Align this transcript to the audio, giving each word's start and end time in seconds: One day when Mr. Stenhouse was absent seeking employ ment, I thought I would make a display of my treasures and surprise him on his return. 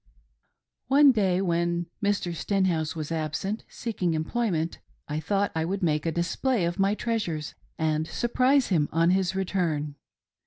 One 0.87 1.11
day 1.11 1.41
when 1.41 1.85
Mr. 2.03 2.33
Stenhouse 2.33 2.95
was 2.95 3.11
absent 3.11 3.63
seeking 3.69 4.15
employ 4.15 4.49
ment, 4.49 4.79
I 5.07 5.19
thought 5.19 5.51
I 5.53 5.63
would 5.63 5.83
make 5.83 6.07
a 6.07 6.11
display 6.11 6.65
of 6.65 6.79
my 6.79 6.95
treasures 6.95 7.53
and 7.77 8.07
surprise 8.07 8.69
him 8.69 8.89
on 8.91 9.11
his 9.11 9.35
return. 9.35 9.93